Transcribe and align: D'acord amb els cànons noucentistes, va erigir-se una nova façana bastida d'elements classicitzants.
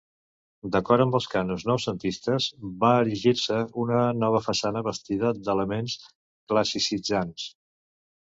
D'acord 0.75 1.03
amb 1.03 1.17
els 1.17 1.25
cànons 1.33 1.65
noucentistes, 1.71 2.47
va 2.85 2.93
erigir-se 3.01 3.59
una 3.85 3.99
nova 4.23 4.41
façana 4.47 4.83
bastida 4.89 5.33
d'elements 5.49 5.97
classicitzants. 6.53 7.47